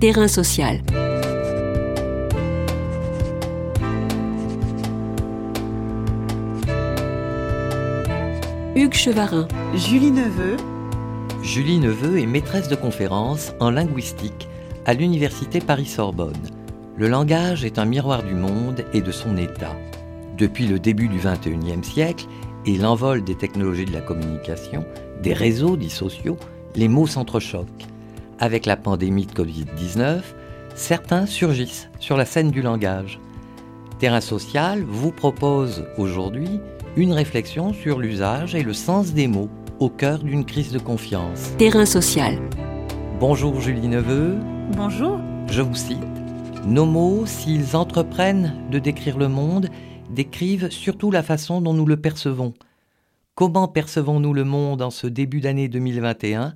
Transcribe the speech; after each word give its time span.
Terrain 0.00 0.28
social. 0.28 0.80
Hugues 8.76 8.94
Chevarin. 8.94 9.48
Julie 9.74 10.12
Neveu. 10.12 10.56
Julie 11.42 11.80
Neveu 11.80 12.20
est 12.20 12.26
maîtresse 12.26 12.68
de 12.68 12.76
conférences 12.76 13.52
en 13.58 13.72
linguistique 13.72 14.48
à 14.86 14.94
l'Université 14.94 15.60
Paris-Sorbonne. 15.60 16.32
Le 16.96 17.08
langage 17.08 17.64
est 17.64 17.80
un 17.80 17.84
miroir 17.84 18.22
du 18.22 18.34
monde 18.34 18.84
et 18.92 19.00
de 19.00 19.10
son 19.10 19.36
état. 19.36 19.74
Depuis 20.36 20.68
le 20.68 20.78
début 20.78 21.08
du 21.08 21.18
XXIe 21.18 21.82
siècle 21.82 22.26
et 22.66 22.76
l'envol 22.76 23.24
des 23.24 23.34
technologies 23.34 23.86
de 23.86 23.92
la 23.92 24.00
communication, 24.02 24.84
des 25.24 25.32
réseaux 25.32 25.76
dits 25.76 25.90
sociaux, 25.90 26.36
les 26.76 26.86
mots 26.86 27.08
s'entrechoquent. 27.08 27.88
Avec 28.40 28.66
la 28.66 28.76
pandémie 28.76 29.26
de 29.26 29.32
Covid-19, 29.32 30.20
certains 30.76 31.26
surgissent 31.26 31.90
sur 31.98 32.16
la 32.16 32.24
scène 32.24 32.52
du 32.52 32.62
langage. 32.62 33.18
Terrain 33.98 34.20
Social 34.20 34.84
vous 34.84 35.10
propose 35.10 35.84
aujourd'hui 35.96 36.60
une 36.96 37.12
réflexion 37.12 37.72
sur 37.72 37.98
l'usage 37.98 38.54
et 38.54 38.62
le 38.62 38.72
sens 38.74 39.12
des 39.12 39.26
mots 39.26 39.50
au 39.80 39.88
cœur 39.88 40.20
d'une 40.20 40.44
crise 40.44 40.70
de 40.70 40.78
confiance. 40.78 41.52
Terrain 41.58 41.84
social. 41.84 42.38
Bonjour 43.18 43.60
Julie 43.60 43.88
Neveu. 43.88 44.36
Bonjour. 44.76 45.18
Je 45.50 45.62
vous 45.62 45.74
cite. 45.74 45.98
Nos 46.64 46.86
mots, 46.86 47.26
s'ils 47.26 47.74
entreprennent 47.74 48.54
de 48.70 48.78
décrire 48.78 49.18
le 49.18 49.26
monde, 49.26 49.68
décrivent 50.10 50.70
surtout 50.70 51.10
la 51.10 51.24
façon 51.24 51.60
dont 51.60 51.74
nous 51.74 51.86
le 51.86 51.96
percevons. 51.96 52.54
Comment 53.34 53.66
percevons-nous 53.66 54.32
le 54.32 54.44
monde 54.44 54.80
en 54.82 54.90
ce 54.90 55.08
début 55.08 55.40
d'année 55.40 55.68
2021 55.68 56.54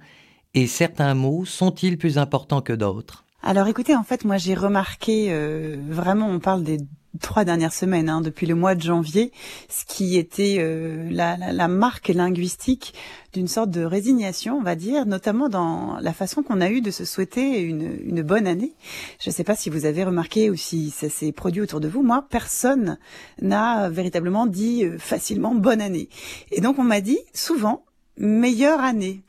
et 0.55 0.66
certains 0.66 1.15
mots 1.15 1.45
sont-ils 1.45 1.98
plus 1.98 2.19
importants 2.19 2.62
que 2.62 2.73
d'autres? 2.73 3.24
Alors 3.42 3.66
écoutez, 3.66 3.97
en 3.97 4.05
fait, 4.05 4.24
moi 4.24 4.37
j'ai 4.37 4.55
remarqué, 4.55 5.28
euh, 5.30 5.77
vraiment, 5.88 6.28
on 6.28 6.39
parle 6.39 6.62
des 6.62 6.78
trois 7.20 7.44
dernières 7.44 7.75
semaines, 7.75 8.09
hein, 8.09 8.20
depuis 8.20 8.47
le 8.47 8.55
mois 8.55 8.75
de 8.75 8.81
janvier, 8.81 9.33
ce 9.69 9.84
qui 9.84 10.17
était 10.17 10.56
euh, 10.61 11.09
la, 11.11 11.36
la, 11.36 11.53
la, 11.53 11.69
marque 11.69 12.09
linguistique 12.09 12.94
d'une 13.33 13.48
sorte 13.48 13.70
de 13.70 13.84
résignation, 13.84 14.56
on 14.56 14.62
va 14.62 14.77
dire, 14.77 15.05
notamment 15.06 15.48
dans 15.48 15.98
la 16.00 16.12
façon 16.12 16.42
qu'on 16.42 16.61
a 16.61 16.70
eu 16.70 16.81
de 16.81 16.91
se 16.91 17.05
souhaiter 17.05 17.61
une, 17.61 17.98
une 18.05 18.22
bonne 18.22 18.47
année. 18.47 18.72
Je 19.20 19.31
ne 19.31 19.34
sais 19.34 19.44
pas 19.44 19.56
si 19.56 19.70
vous 19.70 19.84
avez 19.84 20.05
remarqué 20.05 20.50
ou 20.50 20.56
si 20.56 20.91
ça 20.91 21.09
s'est 21.09 21.33
produit 21.33 21.61
autour 21.61 21.81
de 21.81 21.89
vous. 21.89 22.03
Moi, 22.03 22.25
personne 22.31 22.98
n'a 23.41 23.91
véritablement 23.91 24.47
dit 24.47 24.84
euh, 24.84 24.98
facilement 24.98 25.55
bonne 25.55 25.81
année. 25.81 26.09
Et 26.50 26.61
donc 26.61 26.78
on 26.78 26.84
m'a 26.84 27.00
dit 27.00 27.19
souvent 27.34 27.84
meilleure 28.16 28.80
année. 28.80 29.22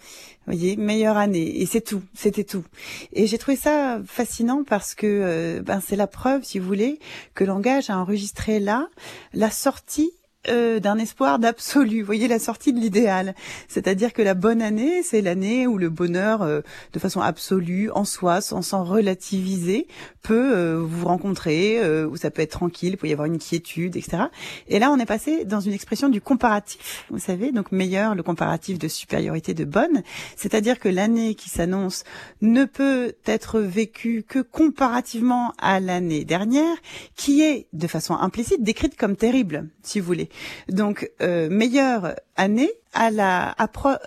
Vous 0.45 0.53
voyez, 0.53 0.75
meilleure 0.75 1.15
année. 1.15 1.61
Et 1.61 1.65
c'est 1.65 1.81
tout, 1.81 2.03
c'était 2.13 2.43
tout. 2.43 2.65
Et 3.13 3.27
j'ai 3.27 3.37
trouvé 3.37 3.55
ça 3.55 4.01
fascinant 4.05 4.63
parce 4.63 4.93
que 4.93 5.07
euh, 5.07 5.61
ben, 5.61 5.79
c'est 5.79 5.95
la 5.95 6.07
preuve, 6.07 6.43
si 6.43 6.59
vous 6.59 6.67
voulez, 6.67 6.99
que 7.33 7.45
langage 7.45 7.89
a 7.89 7.97
enregistré 7.97 8.59
là 8.59 8.89
la 9.33 9.49
sortie 9.49 10.11
euh, 10.49 10.79
d'un 10.79 10.97
espoir 10.97 11.39
d'absolu. 11.39 12.01
Voyez 12.01 12.27
la 12.27 12.37
sortie 12.37 12.73
de 12.73 12.79
l'idéal, 12.79 13.33
c'est-à-dire 13.69 14.11
que 14.11 14.21
la 14.21 14.33
bonne 14.33 14.61
année, 14.61 15.01
c'est 15.01 15.21
l'année 15.21 15.67
où 15.67 15.77
le 15.77 15.89
bonheur, 15.89 16.41
euh, 16.41 16.59
de 16.91 16.99
façon 16.99 17.21
absolue, 17.21 17.89
en 17.91 18.03
soi, 18.03 18.41
sans 18.41 18.61
s'en 18.61 18.83
relativiser, 18.83 19.87
peut 20.21 20.53
euh, 20.55 20.81
vous 20.83 21.07
rencontrer, 21.07 21.81
où 22.05 22.17
ça 22.17 22.29
peut 22.29 22.41
être 22.41 22.51
tranquille, 22.51 22.93
il 22.93 22.97
peut 22.97 23.07
y 23.07 23.13
avoir 23.13 23.25
une 23.25 23.39
quiétude, 23.39 23.95
etc. 23.95 24.23
Et 24.67 24.79
là, 24.79 24.91
on 24.91 24.97
est 24.97 25.05
passé 25.05 25.45
dans 25.45 25.61
une 25.61 25.73
expression 25.73 26.09
du 26.09 26.19
comparatif, 26.19 27.05
vous 27.09 27.19
savez, 27.19 27.51
donc 27.51 27.71
meilleur, 27.71 28.15
le 28.15 28.23
comparatif 28.23 28.77
de 28.79 28.87
supériorité 28.87 29.53
de 29.53 29.63
bonne, 29.63 30.03
c'est-à-dire 30.35 30.79
que 30.79 30.89
l'année 30.89 31.35
qui 31.35 31.49
s'annonce 31.49 32.03
ne 32.41 32.65
peut 32.65 33.13
être 33.25 33.59
vécue 33.59 34.23
que 34.27 34.39
comparativement 34.39 35.53
à 35.57 35.79
l'année 35.79 36.25
dernière, 36.25 36.75
qui 37.15 37.41
est 37.41 37.67
de 37.73 37.87
façon 37.87 38.15
implicite 38.15 38.61
décrite 38.61 38.97
comme 38.97 39.15
terrible, 39.15 39.69
si 39.83 39.99
vous 39.99 40.05
voulez. 40.05 40.29
Donc, 40.69 41.09
euh, 41.21 41.49
meilleure 41.49 42.15
année 42.35 42.71
à 42.93 43.11
la, 43.11 43.55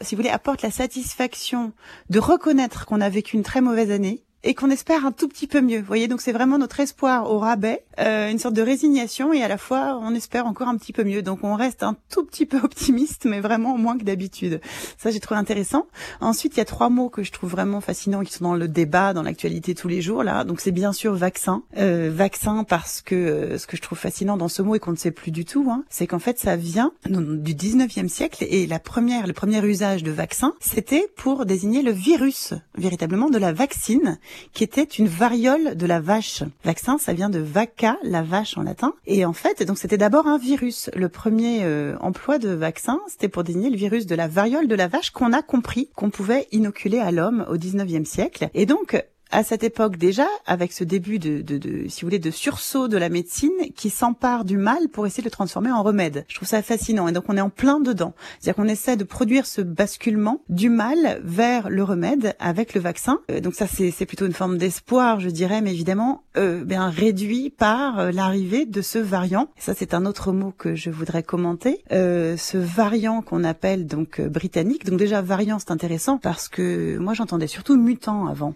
si 0.01 0.15
vous 0.15 0.23
voulez, 0.23 0.33
apporte 0.33 0.62
la 0.62 0.71
satisfaction 0.71 1.73
de 2.11 2.19
reconnaître 2.19 2.87
qu'on 2.87 3.01
a 3.01 3.09
vécu 3.09 3.37
une 3.37 3.43
très 3.43 3.61
mauvaise 3.61 3.91
année 3.91 4.23
et 4.47 4.55
qu'on 4.55 4.71
espère 4.71 5.05
un 5.05 5.11
tout 5.11 5.27
petit 5.27 5.49
peu 5.49 5.61
mieux. 5.61 5.81
Vous 5.81 5.87
voyez, 5.87 6.07
donc 6.07 6.21
c'est 6.21 6.33
vraiment 6.33 6.57
notre 6.57 6.79
espoir 6.79 7.31
au 7.31 7.41
rabais, 7.41 7.84
euh, 7.99 8.31
une 8.31 8.39
sorte 8.39 8.55
de 8.55 8.62
résignation 8.62 9.33
et 9.33 9.43
à 9.43 9.49
la 9.49 9.59
fois 9.59 9.99
on 10.01 10.15
espère 10.15 10.47
encore 10.47 10.69
un 10.69 10.77
petit 10.77 10.93
peu 10.93 11.03
mieux. 11.03 11.21
Donc 11.21 11.41
on 11.43 11.57
reste 11.57 11.83
un 11.83 11.97
tout 12.11 12.25
petit 12.25 12.47
peu 12.47 12.59
optimiste, 12.62 13.25
mais 13.25 13.41
vraiment 13.41 13.77
moins 13.77 13.99
que 13.99 14.05
d'habitude. 14.05 14.61
Ça 14.99 15.11
j'ai 15.11 15.19
trouvé 15.19 15.41
intéressant. 15.41 15.87
Ensuite 16.21 16.55
il 16.55 16.59
y 16.59 16.61
a 16.61 16.65
trois 16.65 16.91
mots 16.91 17.09
que 17.09 17.25
je 17.25 17.33
trouve 17.33 17.51
vraiment 17.51 17.81
fascinants 17.81 18.23
qui 18.23 18.33
sont 18.33 18.45
dans 18.45 18.55
le 18.55 18.69
débat, 18.69 19.12
dans 19.12 19.23
l'actualité 19.23 19.75
tous 19.75 19.89
les 19.89 20.01
jours 20.01 20.23
là. 20.23 20.45
Donc 20.45 20.61
c'est 20.61 20.71
bien 20.71 20.93
sûr 20.93 21.15
vaccin, 21.15 21.65
euh, 21.77 22.11
vaccin 22.15 22.63
parce 22.63 23.03
que 23.03 23.17
euh, 23.17 23.59
ce 23.59 23.67
que 23.67 23.77
je 23.77 23.83
trouve 23.83 23.99
fascinant 23.99 24.37
dans 24.37 24.49
ce 24.49 24.63
mot 24.63 24.77
et 24.77 24.78
qu'on 24.78 24.93
ne 24.93 24.97
sait 24.97 25.11
plus 25.11 25.33
du 25.33 25.45
tout, 25.45 25.67
hein, 25.69 25.83
c'est 25.89 26.07
qu'en 26.07 26.21
fait 26.21 26.39
ça 26.39 26.55
vient 26.55 26.93
du 27.09 27.55
19e 27.55 28.07
siècle 28.07 28.47
et 28.49 28.69
la 28.69 28.78
première, 28.78 29.27
le 29.27 29.33
premier 29.33 29.65
usage 29.67 30.05
de 30.05 30.13
vaccin, 30.13 30.55
c'était 30.61 31.09
pour 31.17 31.47
désigner 31.47 31.83
le 31.83 31.91
virus 31.91 32.55
véritablement 32.77 33.28
de 33.28 33.39
la 33.39 33.53
vaccine 33.53 34.19
qui 34.53 34.65
était 34.65 34.83
une 34.83 35.09
variole 35.09 35.77
de 35.77 35.87
la 35.87 36.01
vache. 36.01 36.43
Vaccin, 36.65 36.99
ça 36.99 37.13
vient 37.13 37.31
de 37.31 37.39
vaca, 37.39 37.97
la 38.03 38.23
vache 38.23 38.57
en 38.57 38.63
latin. 38.63 38.95
Et 39.07 39.25
en 39.25 39.33
fait, 39.33 39.63
donc 39.63 39.79
c'était 39.79 39.99
d'abord 39.99 40.27
un 40.27 40.39
virus. 40.39 40.91
Le 40.95 41.09
premier 41.09 41.65
euh, 41.65 41.97
emploi 42.01 42.39
de 42.39 42.51
vaccin, 42.51 43.01
c'était 43.09 43.29
pour 43.29 43.45
désigner 43.45 43.71
le 43.71 43.77
virus 43.77 44.07
de 44.07 44.15
la 44.15 44.29
variole 44.29 44.69
de 44.69 44.75
la 44.75 44.89
vache 44.89 45.11
qu'on 45.11 45.33
a 45.33 45.43
compris 45.43 45.89
qu'on 45.95 46.11
pouvait 46.11 46.47
inoculer 46.53 46.99
à 46.99 47.11
l'homme 47.11 47.47
au 47.49 47.57
19e 47.57 48.05
siècle. 48.05 48.49
Et 48.55 48.67
donc, 48.67 49.03
à 49.31 49.43
cette 49.43 49.65
époque 49.65 49.97
déjà, 49.97 50.27
avec 50.47 50.73
ce 50.73 50.85
début 50.85 51.19
de, 51.19 51.43
de, 51.43 51.59
de, 51.59 51.89
si 51.89 52.03
vous 52.03 52.07
voulez, 52.07 52.19
de 52.19 52.31
sursaut 52.31 52.89
de 52.89 52.97
la 52.97 53.09
médecine 53.09 53.51
qui 53.75 53.91
s'empare 53.91 54.45
du 54.45 54.57
mal 54.57 54.89
pour 54.89 55.07
essayer 55.07 55.23
de 55.23 55.27
le 55.27 55.33
transformer 55.33 55.71
en 55.71 55.83
remède. 55.83 56.25
Je 56.29 56.37
trouve 56.37 56.49
ça 56.49 56.63
fascinant. 56.63 57.09
Et 57.09 57.13
donc 57.13 57.25
on 57.29 57.37
est 57.37 57.41
en 57.41 57.51
plein 57.51 57.81
dedans. 57.81 58.15
C'est-à-dire 58.39 58.63
qu'on 58.63 58.69
essaie 58.69 58.97
de 58.97 59.05
produire 59.05 59.47
ce 59.47 59.61
basculement 59.61 60.41
du 60.49 60.69
mal 60.69 61.21
vers 61.25 61.69
le 61.69 61.83
remède 61.83 62.35
avec 62.39 62.75
le 62.75 62.81
vaccin. 62.81 63.21
Euh, 63.31 63.41
donc 63.41 63.55
ça, 63.55 63.67
c'est 63.67 64.07
plutôt 64.07 64.27
une 64.27 64.33
forme 64.33 64.59
d'espoir, 64.59 65.21
je 65.21 65.31
dirais, 65.31 65.61
mais 65.61 65.73
évidemment 65.73 66.23
euh, 66.37 66.65
bien 66.65 66.89
réduit 66.89 67.51
par 67.51 67.99
euh, 67.99 68.11
l'arrivée 68.13 68.67
de 68.67 68.83
ce 68.83 68.99
variant. 68.99 69.49
Et 69.57 69.61
ça, 69.61 69.75
c'est 69.75 69.95
un 69.95 70.07
autre 70.07 70.33
mot 70.33 70.53
que 70.57 70.75
je 70.75 70.91
voudrais 70.91 71.23
commenter. 71.23 71.83
Euh, 71.93 72.37
ce 72.37 72.59
variant 72.59 73.23
qu'on 73.23 73.45
appelle 73.45 73.87
donc 73.87 74.21
britannique. 74.21 74.85
Donc 74.85 74.99
déjà 74.99 75.23
variant, 75.23 75.59
c'est 75.59 75.71
intéressant 75.71 76.19
parce 76.19 76.49
que 76.49 76.99
moi 76.99 77.15
j'entendais 77.15 77.47
surtout 77.47 77.77
mutant 77.77 78.27
avant. 78.27 78.55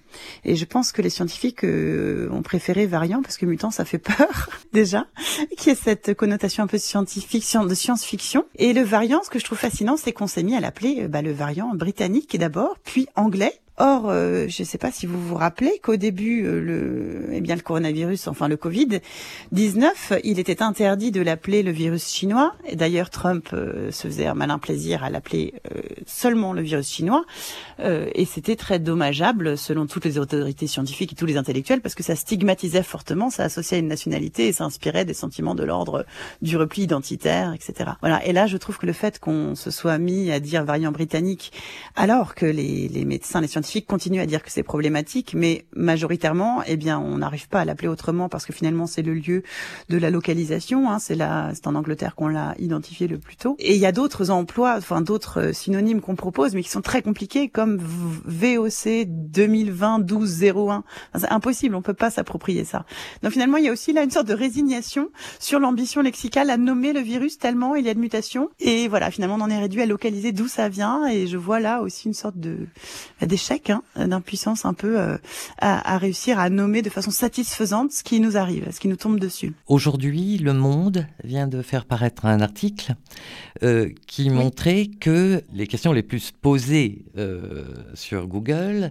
Je 0.60 0.66
pense 0.66 0.93
que 0.93 1.00
les 1.00 1.09
scientifiques 1.09 1.65
euh, 1.65 2.28
ont 2.31 2.43
préféré 2.43 2.87
variant 2.87 3.22
parce 3.22 3.38
que 3.38 3.47
mutant 3.47 3.71
ça 3.71 3.87
fait 3.87 3.98
peur 3.98 4.50
déjà, 4.75 5.06
qui 5.56 5.71
est 5.71 5.75
cette 5.75 6.15
connotation 6.15 6.62
un 6.62 6.66
peu 6.66 6.76
de 6.76 7.75
science-fiction. 7.75 8.44
Et 8.56 8.75
le 8.75 8.82
variant, 8.82 9.22
ce 9.25 9.31
que 9.31 9.38
je 9.38 9.44
trouve 9.47 9.59
fascinant, 9.59 9.97
c'est 9.97 10.12
qu'on 10.12 10.26
s'est 10.26 10.43
mis 10.43 10.54
à 10.54 10.60
l'appeler 10.60 11.09
bah, 11.09 11.22
le 11.22 11.32
variant 11.32 11.75
britannique 11.75 12.37
d'abord, 12.38 12.76
puis 12.84 13.09
anglais, 13.16 13.60
Or, 13.83 14.11
euh, 14.11 14.47
je 14.47 14.61
ne 14.61 14.67
sais 14.67 14.77
pas 14.77 14.93
si 14.93 15.07
vous 15.07 15.19
vous 15.19 15.37
rappelez 15.37 15.81
qu'au 15.83 15.97
début, 15.97 16.45
euh, 16.45 16.61
le, 16.61 17.31
eh 17.33 17.41
bien, 17.41 17.55
le 17.55 17.63
coronavirus, 17.63 18.29
enfin 18.29 18.47
le 18.47 18.59
Covid 18.59 19.01
19, 19.53 20.13
il 20.23 20.39
était 20.39 20.63
interdit 20.63 21.11
de 21.11 21.23
l'appeler 21.23 21.63
le 21.63 21.71
virus 21.71 22.13
chinois. 22.13 22.53
Et 22.69 22.77
d'ailleurs, 22.77 23.09
Trump 23.09 23.49
euh, 23.55 23.91
se 23.91 24.07
faisait 24.07 24.27
un 24.27 24.35
malin 24.35 24.59
plaisir 24.59 25.03
à 25.03 25.09
l'appeler 25.09 25.55
euh, 25.75 25.81
seulement 26.05 26.53
le 26.53 26.61
virus 26.61 26.91
chinois. 26.91 27.25
Euh, 27.79 28.11
et 28.15 28.27
c'était 28.27 28.55
très 28.55 28.79
dommageable, 28.81 29.57
selon 29.57 29.87
toutes 29.87 30.05
les 30.05 30.19
autorités 30.19 30.67
scientifiques 30.67 31.13
et 31.13 31.17
tous 31.17 31.25
les 31.25 31.39
intellectuels, 31.39 31.81
parce 31.81 31.95
que 31.95 32.03
ça 32.03 32.17
stigmatisait 32.17 32.83
fortement, 32.83 33.31
ça 33.31 33.45
associait 33.45 33.79
une 33.79 33.89
nationalité 33.89 34.49
et 34.49 34.53
ça 34.53 34.65
inspirait 34.65 35.07
des 35.07 35.15
sentiments 35.15 35.55
de 35.55 35.65
l'ordre 35.65 36.05
du 36.43 36.59
repli 36.59 36.83
identitaire, 36.83 37.55
etc. 37.55 37.93
Voilà. 38.03 38.23
Et 38.27 38.35
là, 38.35 38.47
je 38.47 38.59
trouve 38.59 38.77
que 38.77 38.85
le 38.85 38.93
fait 38.93 39.19
qu'on 39.19 39.55
se 39.55 39.71
soit 39.71 39.97
mis 39.97 40.31
à 40.31 40.39
dire 40.39 40.67
variant 40.67 40.93
britannique, 40.93 41.51
alors 41.97 42.35
que 42.35 42.45
les, 42.45 42.87
les 42.89 43.07
médecins, 43.07 43.41
les 43.41 43.49
scientifiques 43.49 43.70
continue 43.87 44.21
à 44.21 44.27
dire 44.27 44.43
que 44.43 44.51
c'est 44.51 44.63
problématique, 44.63 45.35
mais 45.35 45.65
majoritairement, 45.75 46.63
eh 46.67 46.77
bien, 46.77 46.99
on 46.99 47.19
n'arrive 47.19 47.49
pas 47.49 47.61
à 47.61 47.65
l'appeler 47.65 47.89
autrement 47.89 48.28
parce 48.28 48.45
que 48.45 48.53
finalement, 48.53 48.87
c'est 48.87 49.03
le 49.03 49.15
lieu 49.15 49.43
de 49.89 49.97
la 49.97 50.11
localisation. 50.11 50.91
Hein, 50.91 50.99
c'est 50.99 51.15
là, 51.15 51.51
c'est 51.55 51.67
en 51.67 51.75
Angleterre 51.75 52.15
qu'on 52.15 52.28
l'a 52.28 52.55
identifié 52.59 53.09
le 53.09 53.19
plus 53.19 53.37
tôt. 53.37 53.57
Et 53.59 53.75
il 53.75 53.81
y 53.81 53.87
a 53.87 53.93
d'autres 53.93 54.31
emplois, 54.31 54.75
enfin 54.77 55.01
d'autres 55.01 55.41
euh, 55.41 55.53
synonymes 55.53 56.01
qu'on 56.01 56.17
propose, 56.17 56.55
mais 56.55 56.63
qui 56.63 56.69
sont 56.69 56.83
très 56.83 57.03
compliqués, 57.03 57.49
comme 57.49 57.78
VOC 57.78 59.07
2020 59.07 60.01
1201. 60.01 60.84
c'est 61.16 61.31
impossible, 61.31 61.75
on 61.75 61.83
peut 61.83 61.95
pas 61.95 62.11
s'approprier 62.11 62.65
ça. 62.65 62.84
Donc 63.23 63.33
finalement, 63.33 63.57
il 63.57 63.65
y 63.65 63.69
a 63.69 63.73
aussi 63.73 63.93
là 63.93 64.03
une 64.03 64.11
sorte 64.11 64.27
de 64.27 64.34
résignation 64.34 65.09
sur 65.39 65.61
l'ambition 65.61 66.03
lexicale 66.03 66.51
à 66.51 66.57
nommer 66.57 66.93
le 66.93 67.01
virus 67.01 67.39
tellement 67.39 67.75
il 67.77 67.84
y 67.84 67.89
a 67.89 67.95
de 67.95 68.01
mutations. 68.01 68.51
Et 68.59 68.89
voilà, 68.89 69.11
finalement, 69.11 69.37
on 69.37 69.43
en 69.43 69.51
est 69.51 69.59
réduit 69.59 69.83
à 69.83 69.87
localiser 69.87 70.33
d'où 70.33 70.49
ça 70.49 70.69
vient. 70.69 71.07
Et 71.07 71.27
je 71.27 71.37
vois 71.37 71.61
là 71.61 71.83
aussi 71.83 72.09
une 72.09 72.15
sorte 72.15 72.39
de 72.39 72.66
d'échec 73.21 73.59
Hein, 73.68 73.83
d'impuissance 73.97 74.65
un 74.65 74.72
peu 74.72 74.98
euh, 74.98 75.18
à, 75.59 75.95
à, 75.95 75.98
réussir 75.98 76.39
à 76.39 76.48
nommer 76.48 76.83
de 76.83 76.89
façon 76.89 77.10
satisfaisante 77.10 77.92
ce 77.92 78.03
qui 78.03 78.21
nous 78.21 78.36
arrive, 78.36 78.66
ce 78.71 78.80
qui 78.80 78.89
nous 78.89 78.97
tombe 78.97 79.21
dessus. 79.21 79.53
Aujourd'hui, 79.66 80.39
Le 80.39 80.53
Monde 80.54 81.07
vient 81.24 81.47
de 81.47 81.60
faire 81.62 81.84
paraître 81.84 82.24
un 82.24 82.41
article 82.41 82.95
euh, 83.62 83.91
qui 84.07 84.24
oui. 84.24 84.30
montrait 84.30 84.86
que 84.86 85.42
les 85.53 85.66
questions 85.66 85.92
les 85.92 86.03
plus 86.03 86.30
posées 86.30 87.04
euh, 87.18 87.65
sur 87.95 88.27
Google 88.27 88.91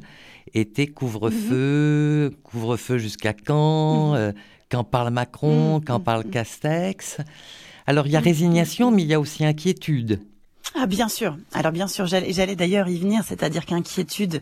était 0.54 0.88
couvre-feu, 0.88 2.31
couvre-feu 2.44 2.98
jusqu'à 2.98 3.33
quand, 3.33 4.15
euh, 4.15 4.31
quand 4.69 4.83
parle 4.83 5.12
Macron, 5.12 5.81
quand 5.86 6.00
parle 6.00 6.25
Castex. 6.25 7.18
Alors 7.88 8.06
il 8.06 8.13
y 8.13 8.15
a 8.15 8.19
résignation, 8.19 8.92
mais 8.92 9.01
il 9.01 9.07
y 9.07 9.13
a 9.13 9.19
aussi 9.19 9.44
inquiétude. 9.44 10.19
Ah 10.75 10.86
bien 10.86 11.10
sûr. 11.10 11.38
Alors 11.54 11.71
bien 11.71 11.88
sûr, 11.88 12.06
j'allais 12.06 12.56
d'ailleurs 12.56 12.88
y 12.88 13.00
venir, 13.00 13.24
c'est-à-dire 13.25 13.66
qu'inquiétude, 13.66 14.42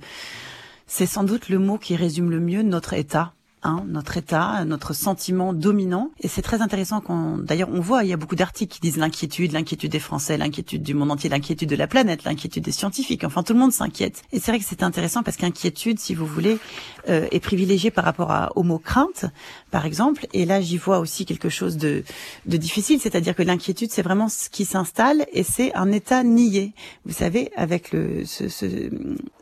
c'est 0.85 1.06
sans 1.06 1.24
doute 1.24 1.50
le 1.50 1.59
mot 1.59 1.77
qui 1.77 1.95
résume 1.95 2.29
le 2.29 2.39
mieux 2.39 2.63
notre 2.63 2.94
état 2.94 3.33
Hein, 3.63 3.83
notre 3.88 4.18
état, 4.18 4.63
notre 4.65 4.94
sentiment 4.94 5.51
dominant. 5.51 6.12
Et 6.21 6.27
c'est 6.27 6.44
très 6.44 6.62
intéressant 6.62 7.01
qu'on, 7.01 7.39
d'ailleurs, 7.39 7.69
on 7.74 7.79
voit, 7.79 8.03
il 8.03 8.09
y 8.09 8.13
a 8.13 8.18
beaucoup 8.18 8.35
d'articles 8.35 8.71
qui 8.71 8.79
disent 8.79 8.97
l'inquiétude, 8.97 9.51
l'inquiétude 9.51 9.91
des 9.91 10.00
Français, 10.00 10.38
l'inquiétude 10.38 10.83
du 10.83 10.94
monde 10.94 11.12
entier, 11.12 11.27
l'inquiétude 11.27 11.68
de 11.68 11.75
la 11.75 11.88
planète, 11.88 12.24
l'inquiétude 12.24 12.63
des 12.63 12.71
scientifiques. 12.71 13.23
Enfin, 13.23 13.41
tout 13.41 13.53
le 13.53 13.59
monde 13.59 13.73
s'inquiète. 13.73 14.21
Et 14.31 14.39
c'est 14.39 14.51
vrai 14.51 14.59
que 14.59 14.65
c'est 14.65 14.83
intéressant 14.83 15.23
parce 15.23 15.38
qu'inquiétude, 15.38 16.00
si 16.00 16.13
vous 16.13 16.27
voulez, 16.27 16.59
euh, 17.09 17.27
est 17.31 17.39
privilégiée 17.39 17.89
par 17.89 18.06
rapport 18.06 18.31
à, 18.31 18.51
au 18.56 18.62
mot 18.62 18.77
crainte, 18.77 19.25
par 19.72 19.86
exemple. 19.86 20.28
Et 20.34 20.46
là, 20.46 20.62
j'y 20.62 20.78
vois 20.78 21.00
aussi 21.00 21.25
quelque 21.25 21.50
chose 21.50 21.78
de, 21.78 22.04
de 22.46 22.58
difficile, 22.58 23.00
c'est-à-dire 23.00 23.36
que 23.36 23.44
l'inquiétude, 23.44 23.92
c'est 23.92 24.02
vraiment 24.02 24.30
ce 24.30 24.50
qui 24.50 24.66
s'installe 24.66 25.25
et 25.34 25.44
c'est 25.44 25.74
un 25.75 25.92
état 25.92 26.24
nié. 26.24 26.74
Vous 27.06 27.14
savez, 27.14 27.52
avec 27.56 27.92
le 27.92 28.25
ce, 28.25 28.50
ce, 28.50 28.90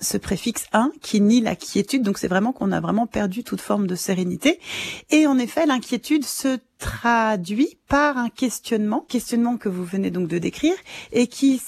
ce 0.02 0.18
préfixe 0.18 0.66
1 0.74 0.92
qui 1.02 1.22
nie 1.22 1.42
la 1.42 1.56
quiétude. 1.56 2.04
Donc 2.04 2.18
c'est 2.18 2.28
vraiment 2.28 2.52
qu'on 2.52 2.72
a 2.72 2.80
vraiment 2.80 3.08
perdu 3.08 3.44
toute 3.44 3.62
forme 3.62 3.88
de 3.88 3.96
sérénité. 3.96 4.60
Et 5.12 5.28
en 5.28 5.38
effet, 5.38 5.66
l'inquiétude 5.66 6.26
se 6.26 6.58
traduit 6.80 7.78
par 7.88 8.18
un 8.18 8.30
questionnement, 8.30 9.06
questionnement 9.08 9.58
que 9.58 9.70
vous 9.70 9.86
venez 9.86 10.12
donc 10.12 10.28
de 10.28 10.38
décrire, 10.38 10.76
et 11.12 11.28
qui 11.28 11.62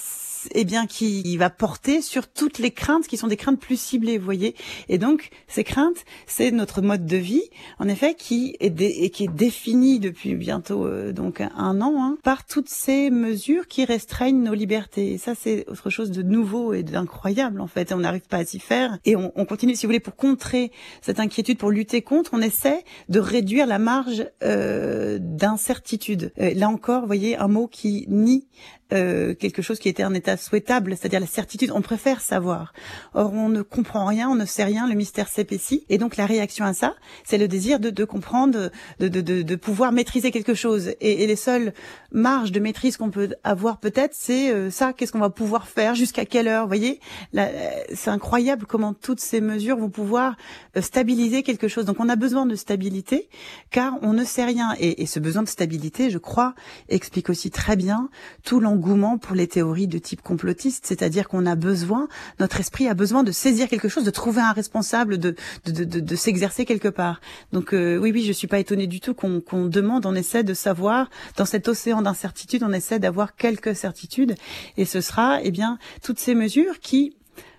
eh 0.52 0.64
bien, 0.64 0.86
qui 0.86 1.36
va 1.36 1.50
porter 1.50 2.02
sur 2.02 2.28
toutes 2.28 2.58
les 2.58 2.70
craintes 2.70 3.06
qui 3.06 3.16
sont 3.16 3.26
des 3.26 3.36
craintes 3.36 3.60
plus 3.60 3.80
ciblées, 3.80 4.18
vous 4.18 4.24
voyez. 4.24 4.54
Et 4.88 4.98
donc, 4.98 5.30
ces 5.46 5.64
craintes, 5.64 6.04
c'est 6.26 6.50
notre 6.50 6.82
mode 6.82 7.06
de 7.06 7.16
vie, 7.16 7.44
en 7.78 7.88
effet, 7.88 8.14
qui 8.14 8.56
est, 8.60 8.80
et 8.80 9.10
qui 9.10 9.24
est 9.24 9.32
défini 9.32 9.98
depuis 9.98 10.34
bientôt 10.34 10.86
euh, 10.86 11.12
donc 11.12 11.40
un 11.40 11.80
an 11.80 11.94
hein, 12.02 12.18
par 12.22 12.46
toutes 12.46 12.68
ces 12.68 13.10
mesures 13.10 13.68
qui 13.68 13.84
restreignent 13.84 14.42
nos 14.42 14.54
libertés. 14.54 15.12
Et 15.12 15.18
ça, 15.18 15.34
c'est 15.34 15.66
autre 15.68 15.90
chose 15.90 16.10
de 16.10 16.22
nouveau 16.22 16.72
et 16.72 16.82
d'incroyable, 16.82 17.60
en 17.60 17.66
fait. 17.66 17.92
on 17.92 17.98
n'arrive 17.98 18.26
pas 18.28 18.38
à 18.38 18.44
s'y 18.44 18.58
faire. 18.58 18.98
Et 19.04 19.16
on, 19.16 19.32
on, 19.36 19.44
continue, 19.44 19.74
si 19.74 19.86
vous 19.86 19.88
voulez, 19.88 20.00
pour 20.00 20.16
contrer 20.16 20.72
cette 21.02 21.20
inquiétude, 21.20 21.58
pour 21.58 21.70
lutter 21.70 22.02
contre, 22.02 22.30
on 22.34 22.42
essaie 22.42 22.84
de 23.08 23.20
réduire 23.20 23.66
la 23.66 23.78
marge 23.78 24.26
euh, 24.42 25.18
d'incertitude. 25.20 26.32
Là 26.36 26.68
encore, 26.68 27.02
vous 27.02 27.06
voyez, 27.06 27.36
un 27.36 27.48
mot 27.48 27.66
qui 27.66 28.06
nie 28.08 28.46
euh, 28.94 29.34
quelque 29.34 29.60
chose 29.60 29.78
qui 29.78 29.90
était 29.90 30.02
un 30.02 30.14
état 30.14 30.38
souhaitable, 30.38 30.96
c'est-à-dire 30.96 31.20
la 31.20 31.26
certitude. 31.26 31.70
On 31.74 31.82
préfère 31.82 32.22
savoir. 32.22 32.72
Or, 33.12 33.34
on 33.34 33.50
ne 33.50 33.60
comprend 33.60 34.06
rien, 34.06 34.30
on 34.30 34.34
ne 34.34 34.46
sait 34.46 34.64
rien, 34.64 34.88
le 34.88 34.94
mystère 34.94 35.28
s'épaissit. 35.28 35.84
Et 35.90 35.98
donc, 35.98 36.16
la 36.16 36.24
réaction 36.24 36.64
à 36.64 36.72
ça, 36.72 36.94
c'est 37.22 37.36
le 37.36 37.48
désir 37.48 37.80
de, 37.80 37.90
de 37.90 38.04
comprendre, 38.06 38.70
de, 38.98 39.08
de, 39.08 39.20
de, 39.20 39.56
pouvoir 39.56 39.92
maîtriser 39.92 40.30
quelque 40.30 40.54
chose. 40.54 40.94
Et, 41.02 41.22
et, 41.22 41.26
les 41.26 41.36
seules 41.36 41.74
marges 42.12 42.50
de 42.50 42.60
maîtrise 42.60 42.96
qu'on 42.96 43.10
peut 43.10 43.34
avoir, 43.44 43.78
peut-être, 43.78 44.14
c'est 44.14 44.50
euh, 44.52 44.70
ça. 44.70 44.94
Qu'est-ce 44.94 45.12
qu'on 45.12 45.18
va 45.18 45.28
pouvoir 45.28 45.68
faire 45.68 45.94
Jusqu'à 45.94 46.24
quelle 46.24 46.48
heure 46.48 46.62
Vous 46.62 46.68
voyez, 46.68 47.00
c'est 47.92 48.10
incroyable 48.10 48.64
comment 48.64 48.94
toutes 48.94 49.20
ces 49.20 49.42
mesures 49.42 49.76
vont 49.76 49.90
pouvoir 49.90 50.36
euh, 50.78 50.80
stabiliser 50.80 51.42
quelque 51.42 51.68
chose. 51.68 51.84
Donc, 51.84 52.00
on 52.00 52.08
a 52.08 52.16
besoin 52.16 52.46
de 52.46 52.54
stabilité, 52.54 53.28
car 53.70 53.98
on 54.00 54.14
ne 54.14 54.24
sait 54.24 54.46
rien. 54.46 54.74
Et, 54.78 55.02
et 55.02 55.06
ce 55.06 55.20
besoin 55.20 55.42
de 55.42 55.48
stabilité, 55.48 56.08
je 56.08 56.16
crois, 56.16 56.54
explique 56.88 57.28
aussi 57.28 57.50
très 57.50 57.76
bien 57.76 58.08
tout 58.44 58.60
l'engouement 58.60 58.77
pour 59.18 59.34
les 59.34 59.46
théories 59.46 59.86
de 59.86 59.98
type 59.98 60.22
complotiste, 60.22 60.86
c'est-à-dire 60.86 61.28
qu'on 61.28 61.46
a 61.46 61.54
besoin, 61.56 62.08
notre 62.40 62.60
esprit 62.60 62.88
a 62.88 62.94
besoin 62.94 63.22
de 63.22 63.32
saisir 63.32 63.68
quelque 63.68 63.88
chose, 63.88 64.04
de 64.04 64.10
trouver 64.10 64.40
un 64.40 64.52
responsable, 64.52 65.18
de, 65.18 65.34
de, 65.66 65.84
de, 65.84 66.16
s'exercer 66.16 66.64
quelque 66.64 66.88
part. 66.88 67.20
Donc 67.52 67.74
euh, 67.74 67.98
oui, 67.98 68.12
oui, 68.12 68.24
je 68.24 68.32
suis 68.32 68.46
pas 68.46 68.58
étonnée 68.58 68.86
du 68.86 69.00
tout 69.00 69.14
qu'on 69.14 69.40
qu'on 69.40 69.66
demande, 69.66 70.06
on 70.06 70.14
essaie 70.14 70.42
de 70.42 70.54
savoir, 70.54 71.10
dans 71.36 71.44
cet 71.44 71.68
océan 71.68 72.02
d'incertitude, 72.02 72.62
on 72.62 72.72
essaie 72.72 72.98
d'avoir 72.98 73.36
quelques 73.36 73.74
certitudes, 73.76 74.34
et 74.76 74.84
ce 74.84 75.00
sera, 75.00 75.40
eh 75.42 75.50
bien, 75.50 75.78
toutes 76.02 76.18
ces 76.18 76.34
mesures 76.34 76.80
qui 76.80 77.17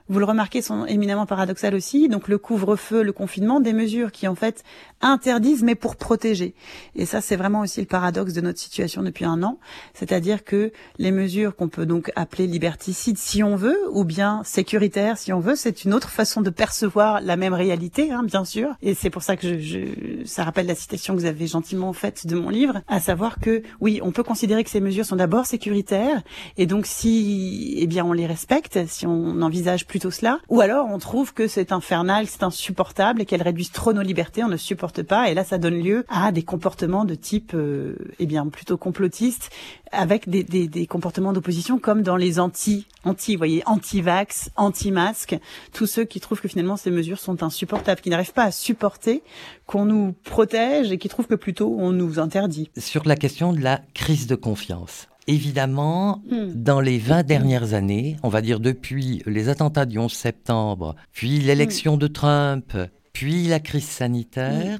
vous 0.10 0.20
le 0.20 0.26
remarquez, 0.26 0.62
sont 0.62 0.86
éminemment 0.86 1.26
paradoxales 1.26 1.76
aussi. 1.76 2.10
Donc 2.10 2.28
le 2.28 2.38
couvre-feu, 2.38 3.04
le 3.04 3.14
confinement, 3.14 3.60
des 3.60 3.74
mesures 3.74 4.12
qui 4.12 4.28
en 4.28 4.36
fait 4.36 4.64
interdisent 5.02 5.64
mais 5.64 5.76
pour 5.76 5.96
protéger. 5.96 6.56
Et 6.96 7.06
ça, 7.06 7.22
c'est 7.22 7.36
vraiment 7.36 7.62
aussi 7.62 7.80
le 7.80 7.88
paradoxe 7.88 8.34
de 8.34 8.42
notre 8.42 8.60
situation 8.60 9.04
depuis 9.04 9.26
un 9.26 9.44
an. 9.44 9.60
C'est-à-dire 9.94 10.44
que 10.44 10.72
les 10.98 11.12
mesures 11.12 11.56
qu'on 11.56 11.70
peut 11.70 11.86
donc 11.86 12.12
appeler 12.16 12.48
liberticides 12.48 13.18
si 13.18 13.44
on 13.44 13.56
veut, 13.56 13.78
ou 13.92 14.04
bien 14.04 14.42
sécuritaires 14.44 15.18
si 15.18 15.32
on 15.32 15.40
veut, 15.40 15.56
c'est 15.56 15.86
une 15.86 15.94
autre 15.94 16.10
façon 16.10 16.42
de 16.42 16.50
percevoir 16.50 17.22
la 17.22 17.38
même 17.38 17.54
réalité, 17.54 18.12
hein, 18.12 18.24
bien 18.24 18.46
sûr. 18.46 18.76
Et 18.82 18.94
c'est 18.94 19.10
pour 19.10 19.24
ça 19.24 19.38
que 19.38 19.48
je, 19.48 19.60
je, 19.60 20.26
ça 20.26 20.44
rappelle 20.44 20.66
la 20.66 20.76
citation 20.76 21.16
que 21.16 21.20
vous 21.20 21.26
avez 21.26 21.48
gentiment 21.48 21.94
faite 21.94 22.28
de 22.28 22.36
mon 22.36 22.50
livre, 22.50 22.82
à 22.88 23.00
savoir 23.00 23.40
que 23.40 23.62
oui, 23.80 24.00
on 24.02 24.12
peut 24.12 24.24
considérer 24.24 24.64
que 24.64 24.70
ces 24.70 24.82
mesures 24.82 25.06
sont 25.06 25.16
d'abord 25.16 25.46
sécuritaires, 25.46 26.22
et 26.58 26.66
donc 26.66 26.86
si, 26.86 27.76
eh 27.78 27.88
bien, 27.88 28.06
on 28.06 28.14
les 28.14 28.26
respecte, 28.26 28.80
si 28.88 29.06
on 29.06 29.42
envisage 29.42 29.86
plutôt 30.00 30.12
cela, 30.12 30.40
ou 30.48 30.62
alors 30.62 30.88
on 30.90 30.98
trouve 30.98 31.34
que 31.34 31.50
c'est 31.50 31.74
infernal, 31.74 32.26
c'est 32.26 32.44
insupportable 32.44 33.22
et 33.22 33.26
qu'elles 33.26 33.42
réduisent 33.42 33.74
trop 33.74 33.92
nos 33.92 34.02
libertés, 34.02 34.46
on 34.46 34.48
ne 34.48 34.56
supporte 34.56 35.04
pas. 35.04 35.30
Et 35.30 35.34
là, 35.34 35.44
ça 35.44 35.58
donne 35.58 35.78
lieu 35.78 36.06
à 36.08 36.32
des 36.32 36.44
comportements 36.44 37.04
de 37.04 37.16
type, 37.16 37.52
euh, 37.54 37.96
eh 38.18 38.26
bien, 38.26 38.48
plutôt 38.48 38.78
complotiste, 38.78 39.50
avec 39.92 40.30
des, 40.30 40.88
comportements 40.88 41.34
d'opposition 41.34 41.80
comme 41.80 42.02
dans 42.02 42.16
les 42.16 42.40
anti, 42.40 42.88
anti, 43.04 43.36
voyez, 43.36 43.62
anti-vax, 43.66 44.52
anti-masque, 44.56 45.38
tous 45.74 45.86
ceux 45.86 46.06
qui 46.06 46.22
trouvent 46.22 46.40
que 46.40 46.48
finalement 46.48 46.78
ces 46.78 46.92
mesures 46.92 47.20
sont 47.20 47.44
insupportables, 47.44 48.00
qui 48.00 48.10
n'arrivent 48.10 48.32
pas 48.32 48.46
à 48.46 48.52
supporter 48.52 49.22
qu'on 49.66 49.84
nous 49.84 50.16
protège 50.24 50.94
et 50.94 50.98
qui 50.98 51.10
trouvent 51.10 51.28
que 51.28 51.36
plutôt 51.36 51.76
on 51.78 51.92
nous 51.92 52.20
interdit. 52.20 52.70
Sur 52.78 53.06
la 53.06 53.18
question 53.18 53.52
de 53.52 53.60
la 53.60 53.82
crise 53.94 54.28
de 54.28 54.36
confiance. 54.36 55.10
Évidemment, 55.30 56.24
hmm. 56.28 56.54
dans 56.56 56.82
les 56.82 56.98
20 56.98 57.22
dernières 57.22 57.76
années, 57.76 58.16
on 58.24 58.30
va 58.30 58.42
dire 58.42 58.60
depuis 58.60 59.22
les 59.28 59.48
attentats 59.48 59.86
du 59.86 60.00
11 60.00 60.12
septembre, 60.12 60.96
puis 61.14 61.38
l'élection 61.38 61.98
hmm. 61.98 62.00
de 62.00 62.08
Trump, 62.08 62.78
puis 63.14 63.44
la 63.44 63.60
crise 63.60 63.88
sanitaire, 63.88 64.80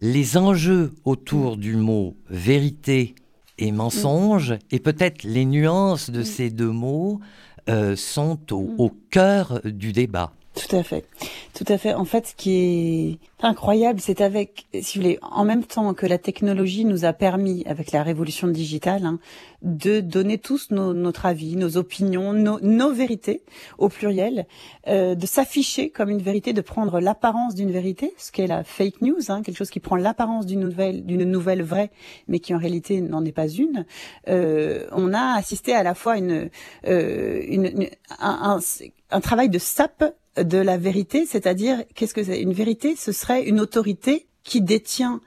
les 0.00 0.36
enjeux 0.36 0.94
autour 1.04 1.56
du 1.56 1.76
mot 1.76 2.16
vérité 2.28 3.14
et 3.58 3.70
mensonge, 3.70 4.56
et 4.72 4.80
peut-être 4.80 5.22
les 5.22 5.44
nuances 5.44 6.10
de 6.10 6.24
ces 6.24 6.50
deux 6.50 6.72
mots, 6.72 7.20
euh, 7.70 7.94
sont 7.94 8.52
au 8.52 8.90
cœur 9.12 9.60
du 9.64 9.92
débat. 9.92 10.32
Tout 10.54 10.76
à 10.76 10.82
fait. 10.84 11.04
Tout 11.52 11.64
à 11.66 11.78
fait. 11.78 11.94
En 11.94 12.04
fait, 12.04 12.28
ce 12.28 12.34
qui 12.34 12.54
est 12.54 13.18
incroyable, 13.44 14.00
c'est 14.00 14.20
avec, 14.20 14.66
si 14.80 14.98
vous 14.98 15.04
voulez, 15.04 15.18
en 15.20 15.44
même 15.44 15.64
temps 15.64 15.94
que 15.94 16.06
la 16.06 16.18
technologie 16.18 16.84
nous 16.84 17.04
a 17.04 17.12
permis, 17.12 17.64
avec 17.66 17.90
la 17.90 18.04
révolution 18.04 18.46
digitale, 18.46 19.04
hein, 19.04 19.18
de 19.64 20.00
donner 20.00 20.38
tous 20.38 20.70
notre 20.70 21.26
avis, 21.26 21.56
nos 21.56 21.76
opinions, 21.76 22.32
nos, 22.32 22.92
vérités, 22.92 23.42
au 23.78 23.88
pluriel, 23.88 24.46
euh, 24.86 25.14
de 25.14 25.26
s'afficher 25.26 25.90
comme 25.90 26.10
une 26.10 26.22
vérité, 26.22 26.52
de 26.52 26.60
prendre 26.60 27.00
l'apparence 27.00 27.54
d'une 27.54 27.72
vérité, 27.72 28.14
ce 28.18 28.30
qu'est 28.30 28.46
la 28.46 28.62
fake 28.62 29.00
news, 29.00 29.30
hein, 29.30 29.42
quelque 29.42 29.56
chose 29.56 29.70
qui 29.70 29.80
prend 29.80 29.96
l'apparence 29.96 30.46
d'une 30.46 30.60
nouvelle, 30.60 31.04
d'une 31.04 31.24
nouvelle 31.24 31.62
vraie, 31.62 31.90
mais 32.28 32.38
qui 32.38 32.54
en 32.54 32.58
réalité 32.58 33.00
n'en 33.00 33.24
est 33.24 33.32
pas 33.32 33.48
une. 33.48 33.86
Euh, 34.28 34.86
on 34.92 35.12
a 35.12 35.34
assisté 35.36 35.74
à 35.74 35.82
la 35.82 35.94
fois 35.94 36.18
une, 36.18 36.50
euh, 36.86 37.42
une, 37.48 37.88
un, 38.20 38.58
un, 38.58 38.60
un 39.10 39.20
travail 39.20 39.48
de 39.48 39.58
sape 39.58 40.04
de 40.36 40.58
la 40.58 40.76
vérité, 40.76 41.26
c'est-à-dire 41.26 41.84
qu'est-ce 41.94 42.14
que 42.14 42.22
c'est? 42.22 42.40
Une 42.40 42.52
vérité, 42.52 42.96
ce 42.96 43.12
serait 43.12 43.44
une 43.44 43.60
autorité 43.60 44.26
qui 44.42 44.60
détient, 44.60 45.20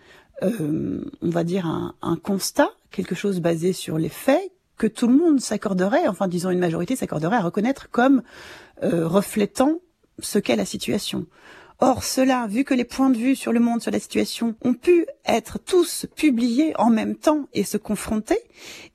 euh, 0.44 1.04
on 1.22 1.30
va 1.30 1.44
dire, 1.44 1.66
un, 1.66 1.96
un, 2.02 2.16
constat, 2.18 2.70
quelque 2.98 3.14
chose 3.14 3.42
basé 3.42 3.74
sur 3.74 4.00
les 4.00 4.10
faits, 4.10 4.52
que 4.76 4.88
tout 4.88 5.08
le 5.08 5.16
monde 5.16 5.40
s'accorderait, 5.40 6.08
enfin 6.08 6.28
disons 6.28 6.50
une 6.50 6.58
majorité 6.58 6.96
s'accorderait 6.96 7.36
à 7.36 7.42
reconnaître 7.42 7.92
comme 7.92 8.24
euh, 8.84 9.08
reflétant 9.08 9.82
ce 10.18 10.40
qu'est 10.40 10.56
la 10.56 10.66
situation. 10.66 11.28
Or, 11.80 12.04
cela, 12.04 12.48
vu 12.48 12.64
que 12.64 12.74
les 12.74 12.86
points 12.86 13.12
de 13.12 13.18
vue 13.18 13.36
sur 13.36 13.54
le 13.54 13.60
monde, 13.60 13.84
sur 13.84 13.92
la 13.92 14.00
situation, 14.00 14.56
ont 14.64 14.74
pu 14.74 15.06
être 15.28 15.60
tous 15.60 16.08
publiés 16.16 16.74
en 16.80 16.90
même 16.90 17.16
temps 17.16 17.48
et 17.54 17.64
se 17.64 17.78
confronter, 17.78 18.40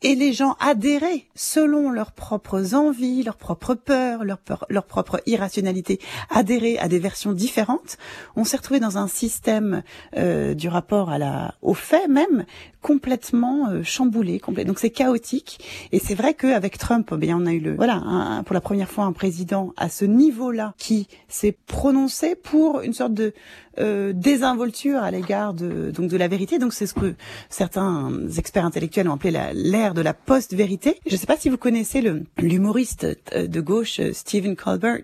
et 0.02 0.16
les 0.16 0.32
gens 0.32 0.56
adhérer 0.58 1.28
selon 1.36 1.90
leurs 1.90 2.10
propres 2.10 2.74
envies, 2.74 3.22
leurs 3.22 3.36
propres 3.36 3.74
peurs, 3.74 4.24
leur, 4.24 4.38
leur 4.68 4.84
propre 4.86 5.22
irrationalité, 5.26 6.00
adhérer 6.30 6.76
à 6.78 6.88
des 6.88 6.98
versions 6.98 7.32
différentes, 7.32 7.98
on 8.34 8.44
s'est 8.44 8.56
retrouvé 8.56 8.80
dans 8.80 8.98
un 8.98 9.06
système 9.06 9.84
euh, 10.16 10.54
du 10.54 10.68
rapport 10.68 11.10
à 11.10 11.18
la, 11.18 11.54
au 11.62 11.74
fait 11.74 12.08
même 12.08 12.46
complètement 12.80 13.68
euh, 13.68 13.84
chamboulé, 13.84 14.40
complet. 14.40 14.64
Donc 14.64 14.80
c'est 14.80 14.90
chaotique, 14.90 15.60
et 15.92 16.00
c'est 16.00 16.14
vrai 16.14 16.34
qu'avec 16.34 16.78
Trump, 16.78 17.10
eh 17.12 17.16
bien 17.16 17.38
on 17.40 17.46
a 17.46 17.52
eu 17.52 17.60
le 17.60 17.76
voilà 17.76 18.42
pour 18.44 18.54
la 18.54 18.60
première 18.60 18.90
fois 18.90 19.04
un 19.04 19.12
président 19.12 19.72
à 19.76 19.88
ce 19.88 20.04
niveau-là 20.04 20.74
qui 20.78 21.06
s'est 21.28 21.56
prononcé 21.66 22.34
pour 22.34 22.71
une 22.80 22.92
sorte 22.94 23.14
de 23.14 23.32
euh, 23.78 24.12
désinvolture 24.12 25.02
à 25.02 25.10
l'égard 25.10 25.54
de 25.54 25.90
donc 25.90 26.08
de 26.10 26.16
la 26.16 26.28
vérité. 26.28 26.58
Donc 26.58 26.72
c'est 26.72 26.86
ce 26.86 26.94
que 26.94 27.14
certains 27.48 28.12
experts 28.36 28.64
intellectuels 28.64 29.08
ont 29.08 29.14
appelé 29.14 29.38
l'ère 29.54 29.94
de 29.94 30.02
la 30.02 30.14
post-vérité. 30.14 30.98
Je 31.06 31.12
ne 31.12 31.18
sais 31.18 31.26
pas 31.26 31.36
si 31.36 31.48
vous 31.48 31.56
connaissez 31.56 32.00
le 32.00 32.24
l'humoriste 32.38 33.06
euh, 33.34 33.46
de 33.46 33.60
gauche 33.60 34.00
euh, 34.00 34.12
Stephen 34.12 34.56
Colbert, 34.56 35.02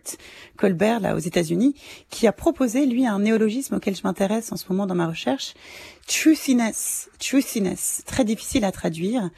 Colbert 0.57 1.01
là 1.01 1.15
aux 1.15 1.21
États-Unis, 1.21 1.75
qui 2.11 2.27
a 2.27 2.33
proposé 2.33 2.87
lui 2.87 3.07
un 3.07 3.21
néologisme 3.21 3.77
auquel 3.77 3.97
je 3.97 4.03
m'intéresse 4.05 4.53
en 4.53 4.57
ce 4.57 4.65
moment 4.69 4.87
dans 4.87 4.95
ma 4.95 5.07
recherche, 5.07 5.55
truthiness, 6.07 7.11
truthiness, 7.19 8.03
très 8.07 8.25
difficile 8.25 8.65
à 8.65 8.73
traduire, 8.73 9.31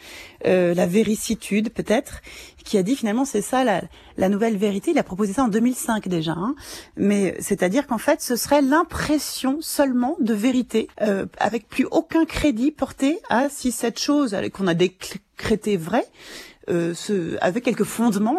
euh, 0.47 0.73
la 0.73 0.87
véricitude 0.87 1.71
peut-être, 1.71 2.23
qui 2.65 2.79
a 2.79 2.83
dit 2.83 2.97
finalement 2.97 3.25
c'est 3.25 3.43
ça 3.43 3.65
la, 3.65 3.83
la, 4.17 4.29
nouvelle 4.29 4.57
vérité. 4.57 4.93
Il 4.93 4.99
a 4.99 5.03
proposé 5.03 5.33
ça 5.33 5.45
en 5.45 5.49
2005 5.49 6.09
déjà, 6.09 6.33
hein. 6.33 6.55
mais 6.97 7.37
c'est-à-dire 7.41 7.87
qu'en 7.87 7.99
fait 7.99 8.23
ce 8.23 8.37
serait 8.37 8.63
l'impression 8.63 9.20
seulement 9.61 10.17
de 10.21 10.35
vérité, 10.35 10.89
euh, 11.03 11.27
avec 11.39 11.69
plus 11.69 11.87
aucun 11.91 12.25
crédit 12.25 12.71
porté 12.71 13.21
à 13.29 13.49
si 13.49 13.71
cette 13.73 13.99
chose 13.99 14.37
qu'on 14.53 14.67
a 14.67 14.75
décrétée 14.75 15.77
vraie 15.77 16.07
euh, 16.71 16.95
avec 17.41 17.65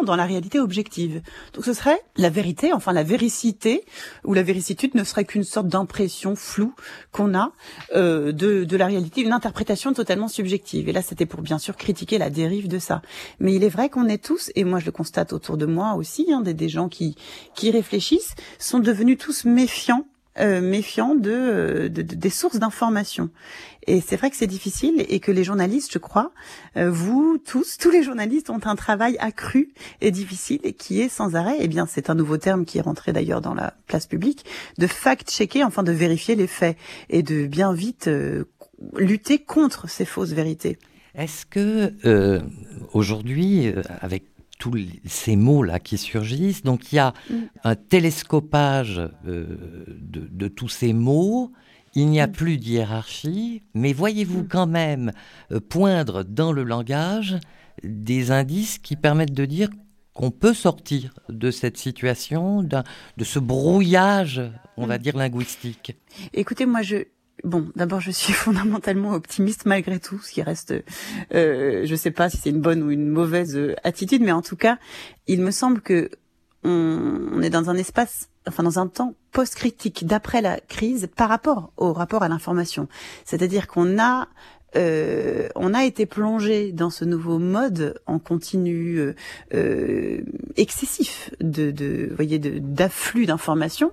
dans 0.04 0.16
la 0.16 0.24
réalité 0.24 0.58
objective. 0.58 1.22
Donc 1.52 1.64
ce 1.64 1.72
serait 1.72 2.00
la 2.16 2.30
vérité, 2.30 2.72
enfin 2.72 2.92
la 2.92 3.02
véricité, 3.02 3.84
ou 4.24 4.34
la 4.34 4.42
véricitude 4.42 4.94
ne 4.94 5.04
serait 5.04 5.24
qu'une 5.24 5.44
sorte 5.44 5.68
d'impression 5.68 6.36
floue 6.36 6.74
qu'on 7.10 7.34
a 7.34 7.52
euh, 7.94 8.32
de, 8.32 8.64
de 8.64 8.76
la 8.76 8.86
réalité, 8.86 9.22
une 9.22 9.32
interprétation 9.32 9.92
totalement 9.92 10.28
subjective. 10.28 10.88
Et 10.88 10.92
là, 10.92 11.02
c'était 11.02 11.26
pour 11.26 11.42
bien 11.42 11.58
sûr 11.58 11.76
critiquer 11.76 12.18
la 12.18 12.30
dérive 12.30 12.68
de 12.68 12.78
ça. 12.78 13.02
Mais 13.40 13.54
il 13.54 13.64
est 13.64 13.68
vrai 13.68 13.88
qu'on 13.88 14.08
est 14.08 14.22
tous, 14.22 14.50
et 14.54 14.64
moi 14.64 14.78
je 14.78 14.86
le 14.86 14.92
constate 14.92 15.32
autour 15.32 15.56
de 15.56 15.66
moi 15.66 15.94
aussi, 15.94 16.32
hein, 16.32 16.40
des, 16.40 16.54
des 16.54 16.68
gens 16.68 16.88
qui, 16.88 17.16
qui 17.54 17.70
réfléchissent, 17.70 18.34
sont 18.58 18.78
devenus 18.78 19.18
tous 19.18 19.44
méfiants 19.44 20.06
euh, 20.38 20.60
méfiants 20.60 21.14
de, 21.14 21.88
de, 21.92 22.02
des 22.02 22.30
sources 22.30 22.58
d'information. 22.58 23.30
Et 23.86 24.00
c'est 24.00 24.16
vrai 24.16 24.30
que 24.30 24.36
c'est 24.36 24.46
difficile 24.46 25.04
et 25.08 25.20
que 25.20 25.32
les 25.32 25.44
journalistes, 25.44 25.92
je 25.92 25.98
crois, 25.98 26.32
euh, 26.76 26.90
vous 26.90 27.38
tous, 27.44 27.76
tous 27.80 27.90
les 27.90 28.02
journalistes 28.02 28.50
ont 28.50 28.60
un 28.64 28.76
travail 28.76 29.16
accru 29.18 29.72
et 30.00 30.10
difficile 30.10 30.60
et 30.64 30.72
qui 30.72 31.00
est 31.00 31.08
sans 31.08 31.34
arrêt, 31.34 31.56
eh 31.60 31.68
bien 31.68 31.86
c'est 31.86 32.10
un 32.10 32.14
nouveau 32.14 32.36
terme 32.36 32.64
qui 32.64 32.78
est 32.78 32.82
rentré 32.82 33.12
d'ailleurs 33.12 33.40
dans 33.40 33.54
la 33.54 33.74
place 33.86 34.06
publique, 34.06 34.44
de 34.78 34.86
fact-checker, 34.86 35.64
enfin 35.64 35.82
de 35.82 35.92
vérifier 35.92 36.36
les 36.36 36.46
faits 36.46 36.76
et 37.10 37.22
de 37.22 37.46
bien 37.46 37.72
vite 37.72 38.08
euh, 38.08 38.44
lutter 38.96 39.38
contre 39.38 39.88
ces 39.88 40.04
fausses 40.04 40.32
vérités. 40.32 40.78
Est-ce 41.14 41.44
que 41.44 41.92
euh, 42.06 42.40
aujourd'hui, 42.94 43.70
avec 44.00 44.24
tous 44.62 44.78
ces 45.06 45.34
mots-là 45.34 45.80
qui 45.80 45.98
surgissent. 45.98 46.62
Donc 46.62 46.92
il 46.92 46.96
y 46.96 46.98
a 47.00 47.14
mm. 47.28 47.34
un 47.64 47.74
télescopage 47.74 49.00
euh, 49.26 49.84
de, 49.88 50.46
tous 50.46 50.68
ces 50.68 50.92
mots. 50.92 51.50
Il 51.96 52.06
n'y 52.06 52.20
a 52.20 52.28
mm. 52.28 52.32
plus 52.32 52.58
d'hiérarchie, 52.58 53.62
mais 53.74 53.92
voyez-vous 53.92 54.44
mm. 54.44 54.48
quand 54.48 54.68
même 54.68 55.10
euh, 55.50 55.58
poindre 55.58 56.22
dans 56.22 56.52
le 56.52 56.62
langage 56.62 57.38
des 57.82 58.30
indices 58.30 58.78
qui 58.78 58.94
permettent 58.94 59.34
de 59.34 59.46
dire 59.46 59.68
qu'on 60.14 60.30
peut 60.30 60.54
sortir 60.54 61.12
de 61.28 61.50
cette 61.50 61.76
situation, 61.76 62.62
de 62.62 63.24
ce 63.24 63.40
brouillage, 63.40 64.42
on 64.76 64.86
va 64.86 64.98
dire, 64.98 65.16
linguistique 65.16 65.96
Écoutez, 66.34 66.66
moi, 66.66 66.82
je, 66.82 67.06
Bon, 67.44 67.68
d'abord, 67.74 68.00
je 68.00 68.10
suis 68.10 68.32
fondamentalement 68.44 69.12
optimiste 69.12 69.66
malgré 69.66 69.98
tout, 69.98 70.18
ce 70.20 70.30
qui 70.30 70.42
reste, 70.42 70.74
euh, 71.34 71.84
je 71.84 71.94
sais 71.94 72.10
pas 72.10 72.30
si 72.30 72.36
c'est 72.36 72.50
une 72.50 72.60
bonne 72.60 72.82
ou 72.82 72.90
une 72.90 73.08
mauvaise 73.08 73.56
euh, 73.56 73.74
attitude, 73.82 74.22
mais 74.22 74.32
en 74.32 74.42
tout 74.42 74.56
cas, 74.56 74.78
il 75.26 75.40
me 75.40 75.50
semble 75.50 75.80
que 75.80 76.10
on, 76.64 77.42
est 77.42 77.50
dans 77.50 77.70
un 77.70 77.76
espace, 77.76 78.28
enfin 78.46 78.62
dans 78.62 78.78
un 78.78 78.86
temps 78.86 79.14
post-critique 79.32 80.06
d'après 80.06 80.40
la 80.40 80.60
crise 80.60 81.08
par 81.16 81.28
rapport 81.28 81.72
au 81.76 81.92
rapport 81.92 82.22
à 82.22 82.28
l'information. 82.28 82.88
C'est-à-dire 83.24 83.66
qu'on 83.66 83.98
a 83.98 84.28
euh, 84.76 85.48
on 85.54 85.74
a 85.74 85.84
été 85.84 86.06
plongé 86.06 86.72
dans 86.72 86.90
ce 86.90 87.04
nouveau 87.04 87.38
mode 87.38 88.00
en 88.06 88.18
continu 88.18 88.98
euh, 88.98 89.14
euh 89.54 90.20
excessif 90.56 91.30
de, 91.40 91.70
de 91.70 92.10
voyez, 92.14 92.38
d'afflux 92.38 93.26
d'informations, 93.26 93.92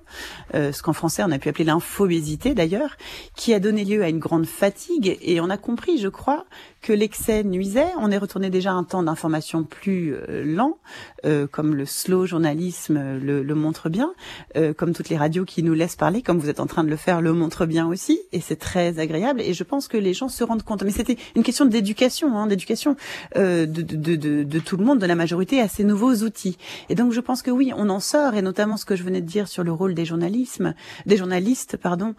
euh, 0.55 0.71
ce 0.71 0.83
qu'en 0.83 0.93
français 0.93 1.23
on 1.25 1.31
a 1.31 1.39
pu 1.39 1.49
appeler 1.49 1.63
l'infobésité 1.65 2.53
d'ailleurs, 2.53 2.97
qui 3.35 3.53
a 3.53 3.59
donné 3.59 3.85
lieu 3.85 4.03
à 4.03 4.09
une 4.09 4.19
grande 4.19 4.45
fatigue. 4.45 5.17
Et 5.21 5.39
on 5.39 5.49
a 5.49 5.57
compris, 5.57 5.97
je 5.99 6.09
crois, 6.09 6.45
que 6.81 6.93
l'excès 6.93 7.43
nuisait. 7.43 7.87
On 7.99 8.11
est 8.11 8.17
retourné 8.17 8.49
déjà 8.49 8.71
à 8.71 8.73
un 8.73 8.83
temps 8.83 9.03
d'information 9.03 9.63
plus 9.63 10.13
euh, 10.13 10.43
lent, 10.45 10.77
euh, 11.25 11.47
comme 11.47 11.75
le 11.75 11.85
slow 11.85 12.25
journalisme 12.25 13.17
le, 13.17 13.43
le 13.43 13.55
montre 13.55 13.89
bien, 13.89 14.13
euh, 14.55 14.73
comme 14.73 14.93
toutes 14.93 15.09
les 15.09 15.17
radios 15.17 15.45
qui 15.45 15.63
nous 15.63 15.73
laissent 15.73 15.95
parler, 15.95 16.21
comme 16.21 16.39
vous 16.39 16.49
êtes 16.49 16.59
en 16.59 16.67
train 16.67 16.83
de 16.83 16.89
le 16.89 16.95
faire, 16.95 17.21
le 17.21 17.33
montre 17.33 17.65
bien 17.65 17.87
aussi, 17.87 18.19
et 18.31 18.39
c'est 18.39 18.55
très 18.55 18.99
agréable. 18.99 19.41
Et 19.41 19.53
je 19.53 19.63
pense 19.63 19.87
que 19.87 19.97
les 19.97 20.13
gens 20.13 20.29
se 20.29 20.43
rendent 20.43 20.63
compte. 20.63 20.83
Mais 20.83 20.91
c'était 20.91 21.17
une 21.35 21.43
question 21.43 21.65
d'éducation, 21.65 22.37
hein, 22.37 22.47
d'éducation 22.47 22.95
de, 23.35 23.65
de, 23.65 24.15
de, 24.15 24.43
de, 24.43 24.59
tout 24.59 24.77
le 24.77 24.85
monde, 24.85 24.99
de 24.99 25.05
la 25.05 25.15
majorité, 25.15 25.61
à 25.61 25.67
ces 25.67 25.83
nouveaux 25.83 26.15
outils. 26.23 26.57
Et 26.89 26.95
donc 26.95 27.11
je 27.11 27.19
pense 27.19 27.41
que 27.41 27.51
oui, 27.51 27.71
on 27.75 27.89
en 27.89 27.99
sort, 27.99 28.35
et 28.35 28.41
notamment 28.41 28.77
ce 28.77 28.85
que 28.85 28.95
je 28.95 29.03
venais 29.03 29.21
de 29.21 29.27
dire 29.27 29.47
sur 29.47 29.63
le 29.63 29.71
rôle 29.71 29.93
des 29.93 30.05
journalismes, 30.05 30.73
des 31.05 31.17
journalistes, 31.17 31.77
pardon, 31.77 32.15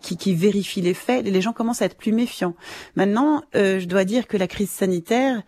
qui, 0.00 0.16
qui 0.16 0.34
vérifient 0.34 0.82
les 0.82 0.94
faits. 0.94 1.24
Les 1.24 1.40
gens 1.40 1.52
commencent 1.52 1.82
à 1.82 1.86
être 1.86 1.96
plus 1.96 2.12
méfiants. 2.12 2.54
Maintenant. 2.96 3.42
Euh, 3.54 3.71
je 3.78 3.86
dois 3.86 4.04
dire 4.04 4.26
que 4.26 4.36
la 4.36 4.48
crise 4.48 4.70
sanitaire 4.70 5.42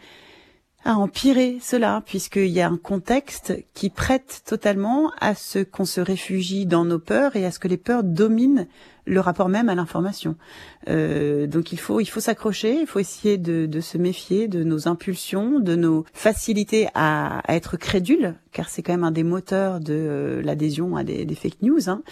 a 0.84 0.96
empiré 0.96 1.58
cela, 1.62 2.02
puisqu'il 2.04 2.48
y 2.48 2.60
a 2.60 2.68
un 2.68 2.76
contexte 2.76 3.54
qui 3.72 3.88
prête 3.88 4.42
totalement 4.44 5.12
à 5.18 5.34
ce 5.34 5.60
qu'on 5.60 5.86
se 5.86 6.00
réfugie 6.00 6.66
dans 6.66 6.84
nos 6.84 6.98
peurs 6.98 7.36
et 7.36 7.46
à 7.46 7.50
ce 7.50 7.58
que 7.58 7.68
les 7.68 7.78
peurs 7.78 8.04
dominent 8.04 8.66
le 9.06 9.20
rapport 9.20 9.48
même 9.48 9.68
à 9.68 9.74
l'information. 9.74 10.36
Euh, 10.88 11.46
donc 11.46 11.72
il 11.72 11.78
faut 11.78 12.00
il 12.00 12.06
faut 12.06 12.20
s'accrocher, 12.20 12.80
il 12.80 12.86
faut 12.86 12.98
essayer 12.98 13.38
de, 13.38 13.66
de, 13.66 13.80
se 13.80 13.98
méfier 13.98 14.48
de 14.48 14.64
nos 14.64 14.88
impulsions, 14.88 15.60
de 15.60 15.76
nos 15.76 16.04
facilités 16.12 16.88
à, 16.94 17.40
à 17.40 17.54
être 17.54 17.76
crédules, 17.76 18.34
car 18.52 18.68
c'est 18.68 18.82
quand 18.82 18.92
même 18.92 19.04
un 19.04 19.10
des 19.10 19.24
moteurs 19.24 19.80
de 19.80 19.92
euh, 19.92 20.42
l'adhésion 20.42 20.96
à 20.96 21.04
des, 21.04 21.26
fake 21.34 21.62
news. 21.62 21.88
Hein. 21.88 22.02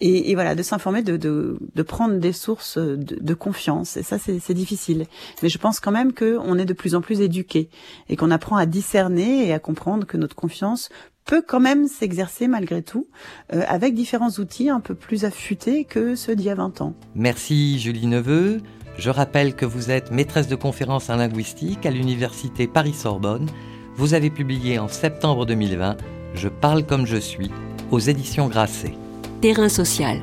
Et, 0.00 0.30
et, 0.30 0.34
voilà, 0.34 0.54
de 0.54 0.62
s'informer, 0.62 1.02
de, 1.02 1.16
de, 1.16 1.58
de, 1.74 1.82
prendre 1.82 2.18
des 2.18 2.32
sources 2.32 2.78
de, 2.78 2.96
de 2.96 3.34
confiance. 3.34 3.96
Et 3.96 4.02
ça, 4.02 4.18
c'est 4.18 4.54
difficile. 4.54 5.06
Mais 5.42 5.48
je 5.48 5.58
pense 5.58 5.80
quand 5.80 5.92
même 5.92 6.12
qu'on 6.12 6.58
est 6.58 6.64
de 6.64 6.72
plus 6.72 6.94
en 6.94 7.00
plus 7.00 7.20
éduqué 7.20 7.68
et 8.08 8.16
qu'on 8.16 8.30
apprend 8.30 8.56
à 8.56 8.66
discerner 8.66 9.46
et 9.46 9.52
à 9.52 9.58
comprendre 9.58 10.06
que 10.06 10.16
notre 10.16 10.34
confiance 10.34 10.90
peut 11.24 11.42
quand 11.46 11.60
même 11.60 11.86
s'exercer 11.86 12.48
malgré 12.48 12.82
tout 12.82 13.06
euh, 13.52 13.62
avec 13.68 13.94
différents 13.94 14.30
outils 14.38 14.68
un 14.68 14.80
peu 14.80 14.94
plus 14.94 15.24
affûtés 15.24 15.84
que 15.84 16.14
ceux 16.14 16.36
d'il 16.36 16.46
y 16.46 16.50
a 16.50 16.54
20 16.54 16.80
ans. 16.80 16.94
Merci 17.14 17.78
Julie 17.78 18.06
Neveu. 18.06 18.60
Je 18.98 19.10
rappelle 19.10 19.54
que 19.54 19.64
vous 19.64 19.90
êtes 19.90 20.10
maîtresse 20.10 20.48
de 20.48 20.56
conférences 20.56 21.08
en 21.10 21.16
linguistique 21.16 21.86
à 21.86 21.90
l'université 21.90 22.66
Paris-Sorbonne. 22.66 23.48
Vous 23.96 24.14
avez 24.14 24.30
publié 24.30 24.78
en 24.78 24.88
septembre 24.88 25.46
2020 25.46 25.96
Je 26.34 26.48
parle 26.48 26.84
comme 26.84 27.06
je 27.06 27.16
suis 27.16 27.50
aux 27.90 28.00
éditions 28.00 28.48
Grasset. 28.48 28.94
Terrain 29.40 29.68
social. 29.68 30.22